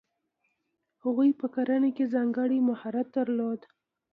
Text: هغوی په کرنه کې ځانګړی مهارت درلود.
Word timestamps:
هغوی 1.03 1.29
په 1.39 1.47
کرنه 1.55 1.89
کې 1.95 2.11
ځانګړی 2.13 2.59
مهارت 2.69 3.07
درلود. 3.17 3.61